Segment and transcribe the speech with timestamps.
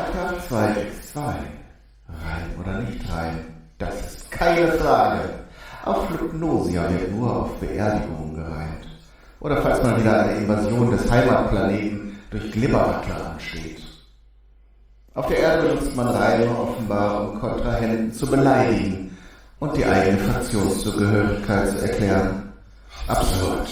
[0.00, 1.16] Freitag 2x2.
[2.08, 3.38] Rein oder nicht rein?
[3.78, 5.20] Das ist keine Frage.
[5.84, 8.86] Auch Flugnosia wird nur auf Beerdigungen gereimt.
[9.40, 13.82] Oder falls mal wieder eine Invasion des Heimatplaneten durch Glibberwackler ansteht.
[15.14, 19.16] Auf der Erde nutzt man Reime offenbar, um Kontrahenten zu beleidigen
[19.58, 22.52] und die eigene Fraktionszugehörigkeit zu erklären.
[23.06, 23.68] Absurd.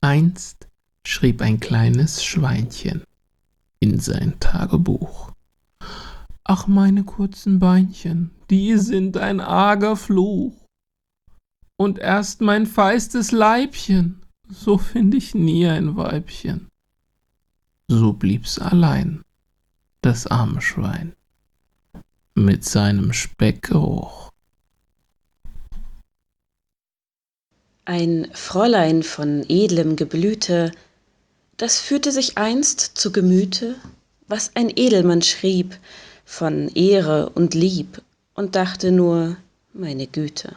[0.00, 0.68] Einst
[1.04, 3.02] schrieb ein kleines Schweinchen
[3.80, 5.32] in sein Tagebuch.
[6.44, 10.54] Ach, meine kurzen Beinchen, die sind ein arger Fluch.
[11.76, 16.68] Und erst mein feistes Leibchen, so find ich nie ein Weibchen.
[17.88, 19.22] So blieb's allein,
[20.02, 21.14] das arme Schwein,
[22.34, 24.30] mit seinem Speckgeruch.
[27.86, 30.70] Ein Fräulein von edlem Geblüte,
[31.60, 33.76] das führte sich einst zu Gemüte,
[34.26, 35.76] was ein Edelmann schrieb
[36.24, 38.00] von Ehre und Lieb
[38.32, 39.36] und dachte nur,
[39.74, 40.56] meine Güte.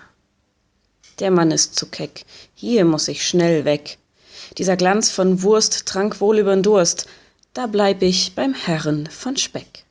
[1.20, 2.24] Der Mann ist zu keck,
[2.56, 3.98] hier muss ich schnell weg.
[4.58, 7.06] Dieser Glanz von Wurst trank wohl übern Durst,
[7.54, 9.84] da bleib ich beim Herren von Speck.